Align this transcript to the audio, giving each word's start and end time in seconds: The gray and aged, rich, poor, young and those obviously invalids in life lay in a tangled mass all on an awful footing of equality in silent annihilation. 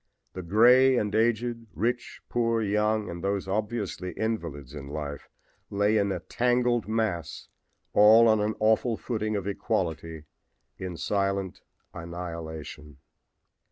The 0.33 0.41
gray 0.41 0.97
and 0.97 1.13
aged, 1.13 1.67
rich, 1.75 2.21
poor, 2.27 2.59
young 2.59 3.07
and 3.07 3.23
those 3.23 3.47
obviously 3.47 4.13
invalids 4.13 4.73
in 4.73 4.87
life 4.87 5.29
lay 5.69 5.95
in 5.99 6.11
a 6.11 6.21
tangled 6.21 6.87
mass 6.87 7.49
all 7.93 8.27
on 8.27 8.39
an 8.41 8.55
awful 8.59 8.97
footing 8.97 9.35
of 9.35 9.45
equality 9.45 10.23
in 10.79 10.97
silent 10.97 11.61
annihilation. 11.93 12.97